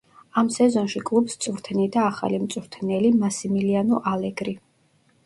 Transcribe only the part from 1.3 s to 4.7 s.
წვრთნიდა ახალი მწვრთნელი მასიმილიანო ალეგრი.